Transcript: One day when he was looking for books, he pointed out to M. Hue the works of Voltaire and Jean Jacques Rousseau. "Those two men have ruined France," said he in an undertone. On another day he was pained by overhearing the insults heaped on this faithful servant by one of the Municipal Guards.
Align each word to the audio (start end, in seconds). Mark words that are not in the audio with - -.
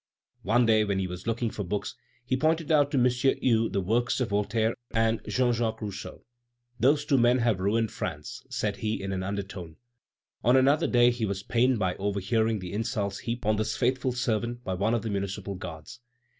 One 0.41 0.65
day 0.65 0.83
when 0.83 0.97
he 0.97 1.05
was 1.05 1.27
looking 1.27 1.51
for 1.51 1.63
books, 1.63 1.95
he 2.25 2.35
pointed 2.35 2.71
out 2.71 2.89
to 2.89 2.97
M. 2.97 3.05
Hue 3.05 3.69
the 3.69 3.81
works 3.81 4.19
of 4.19 4.29
Voltaire 4.29 4.73
and 4.89 5.21
Jean 5.27 5.53
Jacques 5.53 5.79
Rousseau. 5.79 6.25
"Those 6.79 7.05
two 7.05 7.19
men 7.19 7.37
have 7.37 7.59
ruined 7.59 7.91
France," 7.91 8.43
said 8.49 8.77
he 8.77 8.99
in 8.99 9.11
an 9.13 9.21
undertone. 9.21 9.75
On 10.43 10.57
another 10.57 10.87
day 10.87 11.11
he 11.11 11.27
was 11.27 11.43
pained 11.43 11.77
by 11.77 11.93
overhearing 11.97 12.57
the 12.57 12.73
insults 12.73 13.19
heaped 13.19 13.45
on 13.45 13.57
this 13.57 13.77
faithful 13.77 14.11
servant 14.11 14.63
by 14.63 14.73
one 14.73 14.95
of 14.95 15.03
the 15.03 15.09
Municipal 15.11 15.53
Guards. 15.53 15.99